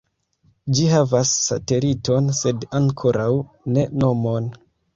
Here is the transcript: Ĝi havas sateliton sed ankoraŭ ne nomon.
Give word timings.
Ĝi 0.77 0.87
havas 0.93 1.33
sateliton 1.49 2.33
sed 2.39 2.67
ankoraŭ 2.81 3.31
ne 3.77 3.87
nomon. 4.05 4.53